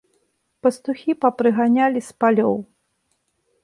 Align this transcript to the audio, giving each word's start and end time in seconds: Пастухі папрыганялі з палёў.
Пастухі 0.67 1.11
папрыганялі 1.27 1.99
з 2.09 2.19
палёў. 2.23 2.55